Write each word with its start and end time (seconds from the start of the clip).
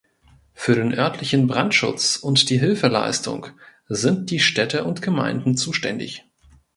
Für 0.55 0.73
den 0.73 0.95
örtlichen 0.97 1.45
Brandschutz 1.45 2.15
und 2.15 2.49
die 2.49 2.57
Hilfeleistung 2.57 3.45
sind 3.87 4.31
die 4.31 4.39
Städte 4.39 4.83
und 4.83 5.03
Gemeinden 5.03 5.57
zuständig. 5.57 6.25